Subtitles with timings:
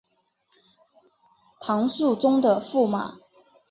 [1.59, 3.19] 唐肃宗的驸马。